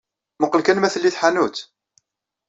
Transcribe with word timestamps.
Muqqel 0.41 0.63
kan 0.63 0.79
ma 0.79 0.93
telli 0.93 1.11
tḥanut? 1.11 1.57